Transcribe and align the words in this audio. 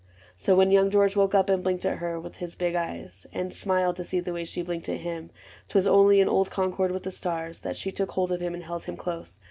—So, 0.35 0.55
when 0.55 0.71
Young 0.71 0.89
George 0.89 1.15
Woke 1.15 1.35
up 1.35 1.47
and 1.47 1.61
blinked 1.61 1.85
at 1.85 1.99
her 1.99 2.19
with 2.19 2.37
his 2.37 2.55
big 2.55 2.73
eyes, 2.73 3.27
And 3.31 3.53
smiled 3.53 3.97
to 3.97 4.03
see 4.03 4.19
the 4.19 4.33
way 4.33 4.43
she 4.43 4.63
blinked 4.63 4.89
at 4.89 5.01
him, 5.01 5.29
'T 5.67 5.77
was 5.77 5.85
only 5.85 6.19
in 6.19 6.27
old 6.27 6.49
concord 6.49 6.91
with 6.91 7.03
the 7.03 7.11
stars 7.11 7.59
That 7.59 7.77
she 7.77 7.91
took 7.91 8.09
hold 8.13 8.31
of 8.31 8.41
him 8.41 8.55
and 8.55 8.63
held 8.63 8.85
him 8.85 8.97
close. 8.97 9.39